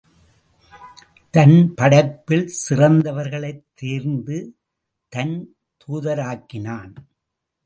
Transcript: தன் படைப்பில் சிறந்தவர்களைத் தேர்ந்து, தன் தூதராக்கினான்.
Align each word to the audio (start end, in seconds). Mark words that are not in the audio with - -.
தன் 1.29 1.73
படைப்பில் 1.75 2.51
சிறந்தவர்களைத் 2.69 3.63
தேர்ந்து, 3.73 4.57
தன் 5.09 5.55
தூதராக்கினான். 5.77 6.93